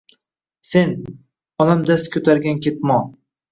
Sen, 0.69 0.95
onam 1.65 1.85
dast 1.93 2.11
koʼtargan 2.17 2.61
ketmon 2.67 3.15